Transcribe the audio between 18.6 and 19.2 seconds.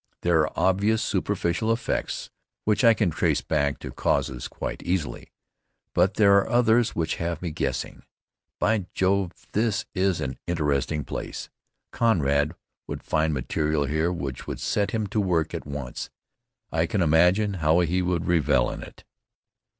in it.